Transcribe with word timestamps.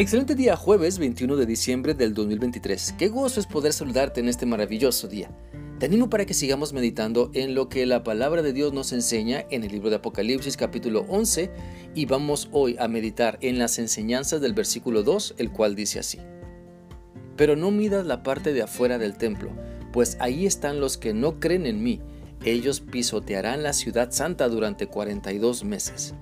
Excelente 0.00 0.34
día 0.34 0.56
jueves 0.56 0.98
21 0.98 1.36
de 1.36 1.44
diciembre 1.44 1.92
del 1.92 2.14
2023. 2.14 2.94
Qué 2.96 3.08
gozo 3.08 3.38
es 3.38 3.46
poder 3.46 3.74
saludarte 3.74 4.20
en 4.20 4.30
este 4.30 4.46
maravilloso 4.46 5.08
día. 5.08 5.30
Te 5.78 5.84
animo 5.84 6.08
para 6.08 6.24
que 6.24 6.32
sigamos 6.32 6.72
meditando 6.72 7.30
en 7.34 7.54
lo 7.54 7.68
que 7.68 7.84
la 7.84 8.02
palabra 8.02 8.40
de 8.40 8.54
Dios 8.54 8.72
nos 8.72 8.94
enseña 8.94 9.44
en 9.50 9.62
el 9.62 9.72
libro 9.72 9.90
de 9.90 9.96
Apocalipsis 9.96 10.56
capítulo 10.56 11.04
11 11.10 11.50
y 11.94 12.06
vamos 12.06 12.48
hoy 12.50 12.76
a 12.78 12.88
meditar 12.88 13.36
en 13.42 13.58
las 13.58 13.78
enseñanzas 13.78 14.40
del 14.40 14.54
versículo 14.54 15.02
2, 15.02 15.34
el 15.36 15.52
cual 15.52 15.74
dice 15.74 15.98
así. 15.98 16.18
Pero 17.36 17.54
no 17.54 17.70
midas 17.70 18.06
la 18.06 18.22
parte 18.22 18.54
de 18.54 18.62
afuera 18.62 18.96
del 18.96 19.18
templo, 19.18 19.50
pues 19.92 20.16
ahí 20.18 20.46
están 20.46 20.80
los 20.80 20.96
que 20.96 21.12
no 21.12 21.40
creen 21.40 21.66
en 21.66 21.82
mí. 21.82 22.00
Ellos 22.42 22.80
pisotearán 22.80 23.62
la 23.62 23.74
ciudad 23.74 24.12
santa 24.12 24.48
durante 24.48 24.86
42 24.86 25.62
meses. 25.64 26.14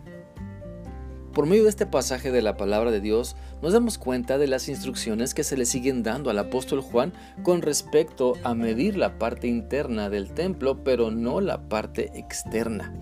Por 1.38 1.46
medio 1.46 1.62
de 1.62 1.70
este 1.70 1.86
pasaje 1.86 2.32
de 2.32 2.42
la 2.42 2.56
palabra 2.56 2.90
de 2.90 3.00
Dios, 3.00 3.36
nos 3.62 3.72
damos 3.72 3.96
cuenta 3.96 4.38
de 4.38 4.48
las 4.48 4.68
instrucciones 4.68 5.34
que 5.34 5.44
se 5.44 5.56
le 5.56 5.66
siguen 5.66 6.02
dando 6.02 6.30
al 6.30 6.38
apóstol 6.40 6.80
Juan 6.80 7.12
con 7.44 7.62
respecto 7.62 8.32
a 8.42 8.54
medir 8.54 8.96
la 8.96 9.20
parte 9.20 9.46
interna 9.46 10.10
del 10.10 10.32
templo, 10.32 10.82
pero 10.82 11.12
no 11.12 11.40
la 11.40 11.68
parte 11.68 12.10
externa. 12.18 12.92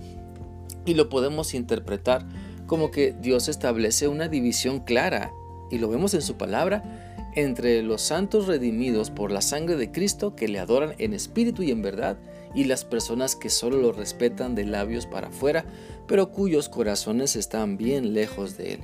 Y 0.85 0.93
lo 0.93 1.09
podemos 1.09 1.55
interpretar 1.55 2.27
como 2.67 2.91
que 2.91 3.15
Dios 3.19 3.49
establece 3.49 4.07
una 4.07 4.29
división 4.29 4.81
clara, 4.81 5.33
y 5.71 5.79
lo 5.79 5.89
vemos 5.89 6.13
en 6.13 6.21
su 6.21 6.35
palabra, 6.35 7.06
entre 7.37 7.83
los 7.83 8.03
santos 8.03 8.47
redimidos 8.47 9.11
por 9.11 9.31
la 9.31 9.43
sangre 9.43 9.77
de 9.77 9.93
Cristo 9.93 10.35
que 10.35 10.49
le 10.49 10.59
adoran 10.59 10.95
en 10.99 11.13
espíritu 11.13 11.63
y 11.63 11.71
en 11.71 11.83
verdad, 11.83 12.19
y 12.55 12.65
las 12.65 12.85
personas 12.85 13.37
que 13.37 13.51
solo 13.51 13.77
lo 13.77 13.93
respetan 13.93 14.55
de 14.55 14.65
labios 14.65 15.07
para 15.07 15.29
afuera, 15.29 15.67
pero 16.09 16.33
cuyos 16.33 16.69
corazones 16.69 17.37
están 17.37 17.77
bien 17.77 18.15
lejos 18.15 18.57
de 18.57 18.75
él. 18.75 18.81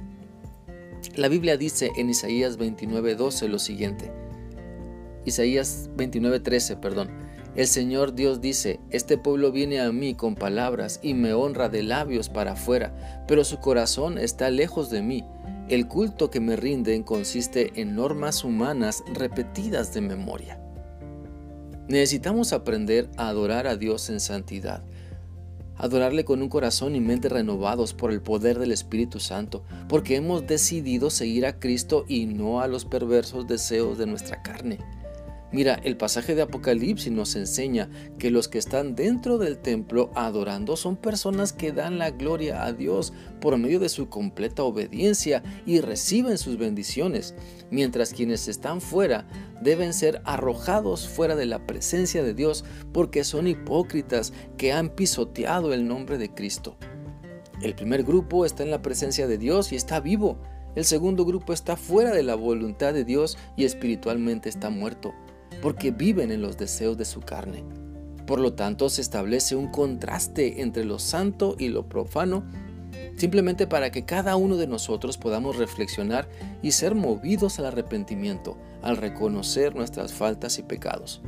La 1.17 1.29
Biblia 1.29 1.57
dice 1.57 1.91
en 1.97 2.11
Isaías 2.11 2.59
29:12 2.59 3.49
lo 3.49 3.59
siguiente. 3.59 4.13
Isaías 5.25 5.91
29:13, 5.97 6.79
perdón. 6.79 7.11
El 7.55 7.67
Señor 7.67 8.15
Dios 8.15 8.41
dice, 8.41 8.81
Este 8.91 9.19
pueblo 9.19 9.53
viene 9.53 9.81
a 9.81 9.93
mí 9.93 10.15
con 10.15 10.37
palabras 10.37 11.01
y 11.03 11.15
me 11.15 11.35
honra 11.35 11.69
de 11.69 11.83
labios 11.83 12.29
para 12.29 12.53
afuera, 12.53 13.25
pero 13.29 13.45
su 13.45 13.59
corazón 13.59 14.17
está 14.17 14.51
lejos 14.51 14.91
de 14.91 15.03
mí. 15.03 15.25
El 15.73 15.89
culto 15.89 16.29
que 16.29 16.39
me 16.39 16.55
rinden 16.55 17.03
consiste 17.03 17.81
en 17.81 17.95
normas 17.97 18.45
humanas 18.45 19.03
repetidas 19.15 19.95
de 19.95 20.03
memoria. 20.03 20.61
Necesitamos 21.89 22.53
aprender 22.53 23.09
a 23.17 23.29
adorar 23.29 23.67
a 23.67 23.79
Dios 23.79 24.11
en 24.11 24.21
santidad, 24.21 24.85
adorarle 25.79 26.27
con 26.27 26.43
un 26.43 26.51
corazón 26.51 26.95
y 26.95 27.01
mente 27.01 27.31
renovados 27.31 27.95
por 27.95 28.13
el 28.13 28.21
poder 28.21 28.59
del 28.59 28.71
Espíritu 28.71 29.19
Santo, 29.19 29.65
porque 29.89 30.17
hemos 30.17 30.47
decidido 30.47 31.09
seguir 31.09 31.47
a 31.47 31.59
Cristo 31.59 32.05
y 32.07 32.27
no 32.27 32.61
a 32.61 32.67
los 32.67 32.85
perversos 32.85 33.49
deseos 33.49 33.97
de 33.97 34.05
nuestra 34.05 34.43
carne. 34.43 34.79
Mira, 35.53 35.75
el 35.85 35.99
pasaje 35.99 36.35
de 36.35 36.41
Apocalipsis 36.41 37.13
nos 37.13 37.37
enseña 37.37 37.91
que 38.19 38.31
los 38.31 38.49
que 38.49 38.57
están 38.57 38.95
dentro 38.95 39.37
del 39.37 39.59
templo 39.59 40.11
adorando 40.15 40.79
son 40.79 40.97
personas 40.97 41.53
que 41.53 41.73
dan 41.73 41.99
la 41.99 42.11
gloria 42.11 42.65
a 42.65 42.73
Dios 42.73 43.13
por 43.39 43.59
medio 43.59 43.79
de 43.79 43.91
su 43.91 44.09
completa 44.09 44.63
obediencia 44.63 45.43
y 45.67 45.81
reciben 45.81 46.39
sus 46.39 46.57
bendiciones, 46.57 47.35
mientras 47.71 48.15
quienes 48.15 48.49
están 48.49 48.81
fuera 48.81 49.27
deben 49.61 49.93
ser 49.93 50.23
arrojados 50.25 51.07
fuera 51.07 51.37
de 51.37 51.45
la 51.45 51.67
presencia 51.67 52.23
de 52.23 52.33
Dios 52.33 52.65
porque 52.95 53.23
son 53.23 53.47
hipócritas 53.47 54.33
que 54.57 54.73
han 54.73 54.89
pisoteado 54.89 55.75
el 55.75 55.87
nombre 55.87 56.17
de 56.17 56.33
Cristo. 56.33 56.79
El 57.61 57.75
primer 57.75 58.05
grupo 58.05 58.47
está 58.47 58.63
en 58.63 58.71
la 58.71 58.81
presencia 58.81 59.27
de 59.27 59.37
Dios 59.37 59.71
y 59.73 59.77
está 59.77 60.01
vivo. 60.01 60.39
El 60.75 60.87
segundo 60.87 61.27
grupo 61.27 61.53
está 61.53 61.77
fuera 61.77 62.13
de 62.13 62.23
la 62.23 62.37
voluntad 62.37 62.95
de 62.95 63.05
Dios 63.05 63.37
y 63.55 63.67
espiritualmente 63.67 64.49
está 64.49 64.71
muerto 64.71 65.13
porque 65.63 65.93
viven 65.93 66.33
en 66.33 66.43
los 66.43 66.59
deseos 66.59 66.99
de 66.99 67.07
su 67.07 67.21
carne. 67.21 67.65
Por 68.27 68.41
lo 68.41 68.53
tanto, 68.53 68.91
se 68.91 69.01
establece 69.01 69.57
un 69.57 69.69
contraste 69.69 70.61
entre 70.61 70.85
lo 70.85 70.99
santo 70.99 71.57
y 71.59 71.69
lo 71.69 71.89
profano, 71.89 72.45
simplemente 73.17 73.67
para 73.67 73.91
que 73.91 74.05
cada 74.05 74.37
uno 74.37 74.57
de 74.57 74.67
nosotros 74.67 75.17
podamos 75.17 75.57
reflexionar 75.57 76.29
y 76.63 76.73
ser 76.73 76.95
movidos 76.95 77.59
al 77.59 77.67
arrepentimiento, 77.67 78.59
al 78.83 78.97
reconocer 78.97 79.75
nuestras 79.75 80.13
faltas 80.13 80.59
y 80.59 80.63
pecados. 80.63 81.23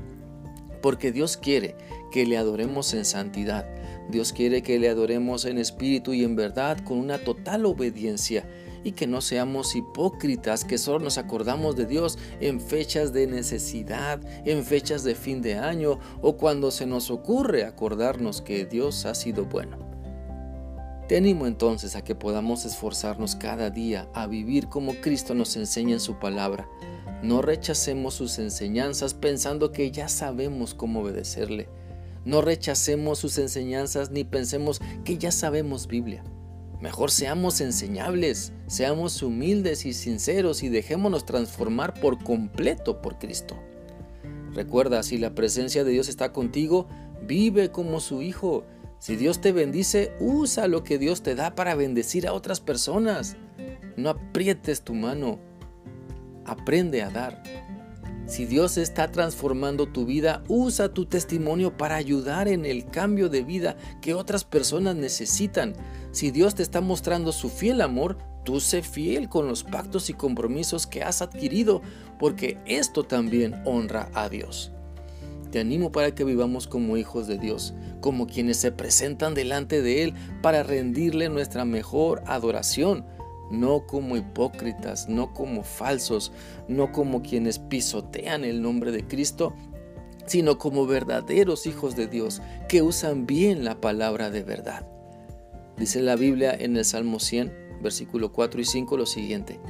Porque 0.83 1.13
Dios 1.13 1.37
quiere 1.37 1.77
que 2.13 2.27
le 2.27 2.37
adoremos 2.37 2.93
en 2.93 3.05
santidad, 3.05 3.67
Dios 4.11 4.33
quiere 4.33 4.63
que 4.63 4.79
le 4.79 4.89
adoremos 4.89 5.45
en 5.45 5.59
espíritu 5.59 6.13
y 6.13 6.25
en 6.25 6.37
verdad 6.37 6.79
con 6.85 6.99
una 6.99 7.19
total 7.19 7.65
obediencia 7.65 8.45
y 8.85 8.93
que 8.93 9.07
no 9.07 9.21
seamos 9.21 9.75
hipócritas 9.75 10.65
que 10.65 10.79
solo 10.79 11.01
nos 11.01 11.19
acordamos 11.19 11.75
de 11.75 11.87
Dios 11.87 12.19
en 12.41 12.61
fechas 12.61 13.13
de 13.13 13.27
necesidad, 13.27 14.21
en 14.45 14.63
fechas 14.63 15.03
de 15.03 15.15
fin 15.15 15.43
de 15.43 15.55
año 15.57 15.99
o 16.21 16.37
cuando 16.37 16.71
se 16.71 16.87
nos 16.87 17.11
ocurre 17.11 17.65
acordarnos 17.65 18.43
que 18.43 18.67
Dios 18.67 19.07
ha 19.07 19.15
sido 19.15 19.47
bueno. 19.47 19.79
Te 21.09 21.19
animo 21.19 21.47
entonces 21.47 21.97
a 21.97 22.03
que 22.03 22.15
podamos 22.15 22.65
esforzarnos 22.65 23.37
cada 23.37 23.69
día 23.69 24.09
a 24.15 24.27
vivir 24.27 24.69
como 24.69 24.95
Cristo 24.95 25.35
nos 25.35 25.57
enseña 25.57 25.95
en 25.95 26.01
su 26.01 26.19
palabra. 26.19 26.67
No 27.23 27.43
rechacemos 27.43 28.15
sus 28.15 28.39
enseñanzas 28.39 29.13
pensando 29.13 29.71
que 29.71 29.91
ya 29.91 30.09
sabemos 30.09 30.75
cómo 30.75 31.01
obedecerle. 31.01 31.69
No 32.25 32.41
rechacemos 32.41 33.19
sus 33.19 33.37
enseñanzas 33.37 34.11
ni 34.11 34.25
pensemos 34.25 34.81
que 35.05 35.19
ya 35.19 35.31
sabemos 35.31 35.87
Biblia. 35.87 36.25
Mejor 36.85 37.11
seamos 37.11 37.63
enseñables, 37.63 38.53
seamos 38.67 39.23
humildes 39.23 39.87
y 39.87 39.95
sinceros 39.95 40.63
y 40.63 40.69
dejémonos 40.69 41.25
transformar 41.25 41.99
por 41.99 42.23
completo 42.23 43.01
por 43.01 43.19
Cristo. 43.19 43.57
Recuerda, 44.53 45.03
si 45.03 45.17
la 45.17 45.35
presencia 45.35 45.83
de 45.83 45.93
Dios 45.93 46.11
está 46.11 46.35
contigo, 46.35 46.87
vive 47.27 47.71
como 47.71 48.01
su 48.01 48.21
hijo. 48.21 48.67
Si 48.99 49.17
Dios 49.17 49.41
te 49.41 49.53
bendice, 49.53 50.13
usa 50.21 50.69
lo 50.69 50.85
que 50.85 50.99
Dios 50.99 51.23
te 51.23 51.35
da 51.35 51.55
para 51.55 51.75
bendecir 51.75 52.27
a 52.27 52.35
otras 52.35 52.61
personas. 52.61 53.39
No 53.97 54.11
aprietes 54.11 54.83
tu 54.83 54.93
mano, 54.93 55.39
aprende 56.45 57.03
a 57.03 57.09
dar. 57.09 57.43
Si 58.27 58.47
Dios 58.47 58.79
está 58.79 59.13
transformando 59.13 59.87
tu 59.87 60.07
vida, 60.07 60.43
usa 60.49 60.89
tu 60.95 61.05
testimonio 61.05 61.77
para 61.77 61.97
ayudar 61.97 62.49
en 62.49 62.65
el 62.65 62.87
cambio 62.87 63.29
de 63.29 63.43
vida 63.43 63.77
que 64.01 64.15
otras 64.15 64.45
personas 64.45 64.97
necesitan. 64.97 65.75
Si 66.11 66.31
Dios 66.31 66.55
te 66.55 66.63
está 66.63 66.81
mostrando 66.81 67.33
su 67.33 67.51
fiel 67.51 67.83
amor, 67.83 68.17
tú 68.45 68.61
sé 68.61 68.83
fiel 68.83 69.29
con 69.29 69.47
los 69.47 69.63
pactos 69.63 70.09
y 70.09 70.15
compromisos 70.15 70.87
que 70.87 71.03
has 71.03 71.21
adquirido, 71.21 71.83
porque 72.19 72.57
esto 72.65 73.05
también 73.05 73.61
honra 73.67 74.09
a 74.15 74.31
Dios. 74.31 74.73
Te 75.51 75.61
animo 75.61 75.93
para 75.93 76.15
que 76.15 76.25
vivamos 76.25 76.67
como 76.67 76.97
hijos 76.97 77.27
de 77.27 77.39
Dios, 77.39 77.75
como 78.01 78.27
quienes 78.27 78.57
se 78.57 78.73
presentan 78.73 79.35
delante 79.35 79.83
de 79.83 80.03
Él 80.03 80.15
para 80.43 80.63
rendirle 80.63 81.29
nuestra 81.29 81.65
mejor 81.65 82.23
adoración 82.27 83.05
no 83.61 83.87
como 83.87 84.17
hipócritas, 84.17 85.09
no 85.09 85.33
como 85.33 85.63
falsos, 85.63 86.33
no 86.69 86.93
como 86.93 87.23
quienes 87.23 87.59
pisotean 87.59 88.45
el 88.45 88.63
nombre 88.63 88.93
de 88.93 89.07
Cristo, 89.07 89.55
sino 90.27 90.59
como 90.59 90.87
verdaderos 90.87 91.67
hijos 91.67 91.97
de 91.97 92.07
Dios 92.07 92.41
que 92.69 92.83
usan 92.83 93.27
bien 93.27 93.65
la 93.65 93.81
palabra 93.81 94.31
de 94.31 94.43
verdad. 94.43 94.87
Dice 95.77 96.01
la 96.03 96.17
Biblia 96.17 96.55
en 96.55 96.77
el 96.77 96.85
Salmo 96.85 97.19
100, 97.19 97.81
versículo 97.83 98.33
4 98.33 98.61
y 98.61 98.65
5 98.65 98.97
lo 98.97 99.07
siguiente. 99.07 99.61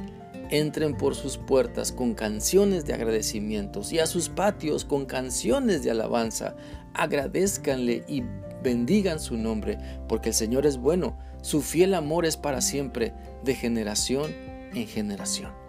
Entren 0.51 0.95
por 0.95 1.15
sus 1.15 1.37
puertas 1.37 1.91
con 1.91 2.13
canciones 2.13 2.85
de 2.85 2.93
agradecimientos 2.93 3.91
y 3.91 3.99
a 3.99 4.05
sus 4.05 4.29
patios 4.29 4.85
con 4.85 5.05
canciones 5.05 5.83
de 5.83 5.91
alabanza. 5.91 6.55
Agradezcanle 6.93 8.03
y 8.07 8.23
bendigan 8.65 9.19
su 9.19 9.37
nombre, 9.37 9.77
porque 10.09 10.29
el 10.29 10.35
Señor 10.35 10.65
es 10.65 10.77
bueno, 10.77 11.17
su 11.41 11.61
fiel 11.61 11.93
amor 11.93 12.25
es 12.25 12.35
para 12.35 12.59
siempre, 12.59 13.13
de 13.43 13.55
generación 13.55 14.33
en 14.73 14.87
generación. 14.87 15.64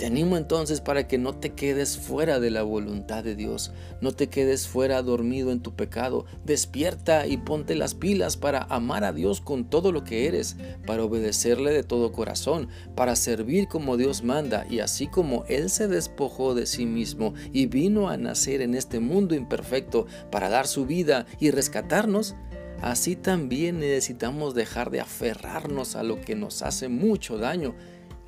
Te 0.00 0.06
animo 0.06 0.38
entonces 0.38 0.80
para 0.80 1.06
que 1.06 1.18
no 1.18 1.34
te 1.34 1.50
quedes 1.50 1.98
fuera 1.98 2.40
de 2.40 2.50
la 2.50 2.62
voluntad 2.62 3.22
de 3.22 3.36
Dios, 3.36 3.70
no 4.00 4.12
te 4.12 4.28
quedes 4.28 4.66
fuera 4.66 5.02
dormido 5.02 5.52
en 5.52 5.60
tu 5.60 5.76
pecado, 5.76 6.24
despierta 6.42 7.26
y 7.26 7.36
ponte 7.36 7.74
las 7.74 7.94
pilas 7.94 8.38
para 8.38 8.62
amar 8.70 9.04
a 9.04 9.12
Dios 9.12 9.42
con 9.42 9.68
todo 9.68 9.92
lo 9.92 10.02
que 10.02 10.26
eres, 10.26 10.56
para 10.86 11.04
obedecerle 11.04 11.74
de 11.74 11.82
todo 11.82 12.12
corazón, 12.12 12.70
para 12.96 13.14
servir 13.14 13.68
como 13.68 13.98
Dios 13.98 14.24
manda 14.24 14.64
y 14.70 14.78
así 14.78 15.06
como 15.06 15.44
Él 15.48 15.68
se 15.68 15.86
despojó 15.86 16.54
de 16.54 16.64
sí 16.64 16.86
mismo 16.86 17.34
y 17.52 17.66
vino 17.66 18.08
a 18.08 18.16
nacer 18.16 18.62
en 18.62 18.74
este 18.74 19.00
mundo 19.00 19.34
imperfecto 19.34 20.06
para 20.30 20.48
dar 20.48 20.66
su 20.66 20.86
vida 20.86 21.26
y 21.40 21.50
rescatarnos, 21.50 22.36
así 22.80 23.16
también 23.16 23.80
necesitamos 23.80 24.54
dejar 24.54 24.90
de 24.90 25.00
aferrarnos 25.00 25.94
a 25.94 26.02
lo 26.02 26.22
que 26.22 26.36
nos 26.36 26.62
hace 26.62 26.88
mucho 26.88 27.36
daño, 27.36 27.74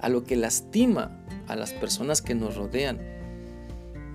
a 0.02 0.08
lo 0.08 0.24
que 0.24 0.36
lastima 0.36 1.24
a 1.46 1.56
las 1.56 1.72
personas 1.72 2.20
que 2.20 2.34
nos 2.34 2.56
rodean. 2.56 3.00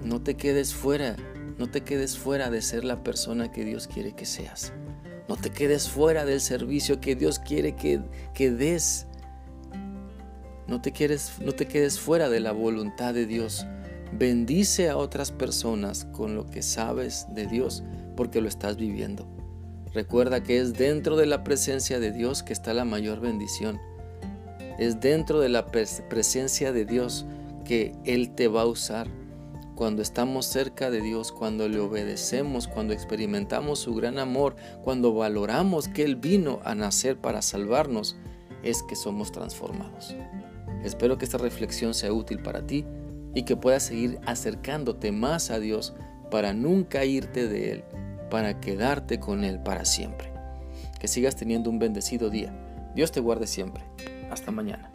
No 0.04 0.22
te 0.22 0.36
quedes 0.36 0.76
fuera, 0.76 1.16
no 1.58 1.72
te 1.72 1.82
quedes 1.82 2.18
fuera 2.18 2.52
de 2.52 2.62
ser 2.62 2.84
la 2.84 3.04
persona 3.04 3.52
que 3.52 3.66
Dios 3.66 3.88
quiere 3.88 4.14
que 4.14 4.26
seas. 4.26 4.74
No 5.28 5.36
te 5.36 5.50
quedes 5.50 5.90
fuera 5.90 6.24
del 6.26 6.40
servicio 6.40 7.02
que 7.02 7.16
Dios 7.16 7.40
quiere 7.40 7.76
que, 7.76 8.52
des. 8.52 9.08
No 10.68 10.82
te, 10.82 10.92
quieres, 10.92 11.34
no 11.42 11.54
te 11.54 11.68
quedes 11.68 12.00
fuera 12.00 12.30
de 12.30 12.40
la 12.40 12.52
voluntad 12.52 13.14
de 13.14 13.26
Dios. 13.26 13.66
Bendice 14.14 14.90
a 14.90 14.98
otras 14.98 15.32
personas 15.32 16.06
con 16.14 16.36
lo 16.36 16.46
que 16.46 16.62
sabes 16.62 17.26
de 17.34 17.46
Dios 17.48 17.84
porque 18.16 18.42
lo 18.42 18.48
estás 18.48 18.78
viviendo. 18.78 19.28
Recuerda 19.94 20.44
que 20.44 20.60
es 20.60 20.74
dentro 20.74 21.18
de 21.18 21.26
la 21.26 21.44
presencia 21.44 22.00
de 22.00 22.12
Dios 22.12 22.44
que 22.44 22.54
está 22.54 22.74
la 22.74 22.86
mayor 22.86 23.20
bendición. 23.20 23.80
Es 24.78 25.00
dentro 25.00 25.40
de 25.40 25.50
la 25.50 25.66
presencia 25.68 26.72
de 26.72 26.86
Dios 26.86 27.26
que 27.66 27.94
Él 28.06 28.36
te 28.36 28.48
va 28.48 28.62
a 28.62 28.68
usar. 28.68 29.08
Cuando 29.76 30.02
estamos 30.02 30.46
cerca 30.46 30.90
de 30.90 31.02
Dios, 31.02 31.32
cuando 31.32 31.68
le 31.68 31.80
obedecemos, 31.80 32.68
cuando 32.68 32.94
experimentamos 32.94 33.80
su 33.80 33.94
gran 33.94 34.18
amor, 34.18 34.56
cuando 34.84 35.14
valoramos 35.14 35.88
que 35.88 36.04
Él 36.04 36.16
vino 36.16 36.60
a 36.64 36.74
nacer 36.74 37.18
para 37.18 37.42
salvarnos, 37.42 38.16
es 38.64 38.82
que 38.84 38.96
somos 38.96 39.32
transformados. 39.32 40.16
Espero 40.84 41.18
que 41.18 41.26
esta 41.26 41.38
reflexión 41.38 41.94
sea 41.94 42.14
útil 42.14 42.40
para 42.40 42.66
ti 42.66 42.86
y 43.36 43.44
que 43.44 43.56
puedas 43.56 43.84
seguir 43.84 44.20
acercándote 44.26 45.12
más 45.12 45.52
a 45.52 45.60
Dios 45.60 45.94
para 46.32 46.54
nunca 46.54 47.06
irte 47.06 47.48
de 47.48 47.72
Él, 47.72 47.84
para 48.30 48.60
quedarte 48.60 49.20
con 49.20 49.44
Él 49.44 49.60
para 49.60 49.86
siempre. 49.86 50.32
Que 51.00 51.08
sigas 51.08 51.36
teniendo 51.36 51.70
un 51.70 51.78
bendecido 51.78 52.30
día. 52.30 52.52
Dios 52.96 53.12
te 53.12 53.20
guarde 53.20 53.46
siempre. 53.46 53.84
Hasta 54.38 54.52
mañana. 54.52 54.92